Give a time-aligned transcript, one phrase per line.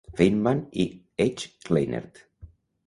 [0.19, 0.87] Feynman i
[1.27, 1.47] H.
[1.69, 2.29] Kleinert.